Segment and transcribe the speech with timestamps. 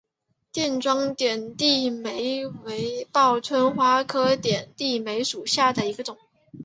[0.51, 6.17] 垫状点地梅为报春花科点地梅属下的一个种。